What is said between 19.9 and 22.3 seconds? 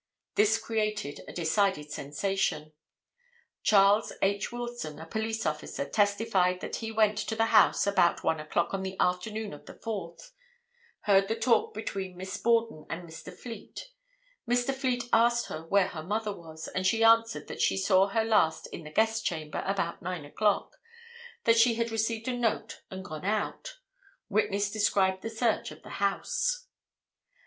9 o'clock; that she had received